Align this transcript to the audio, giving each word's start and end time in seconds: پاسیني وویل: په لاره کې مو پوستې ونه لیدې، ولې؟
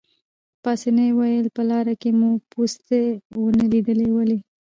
پاسیني 0.63 1.07
وویل: 1.13 1.47
په 1.55 1.61
لاره 1.69 1.93
کې 2.01 2.09
مو 2.19 2.29
پوستې 2.51 3.01
ونه 3.41 3.65
لیدې، 3.71 4.07
ولې؟ 4.13 4.39